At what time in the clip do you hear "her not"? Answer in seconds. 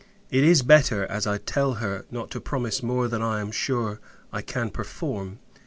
1.75-2.31